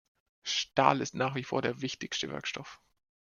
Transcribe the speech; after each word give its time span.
Stahl 0.41 0.99
ist 0.99 1.13
nach 1.13 1.35
wie 1.35 1.43
vor 1.43 1.61
der 1.61 1.83
wichtigste 1.83 2.27
Werkstoff. 2.31 2.81